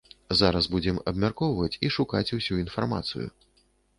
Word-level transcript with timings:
Зараз 0.37 0.67
будзем 0.75 0.95
абмяркоўваць 1.11 1.77
і 1.87 1.91
шукаць 1.97 2.33
усю 2.39 2.57
інфармацыю. 2.65 3.27